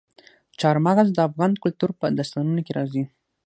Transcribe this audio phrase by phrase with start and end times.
[0.59, 3.03] چار مغز د افغان کلتور په داستانونو کې راځي.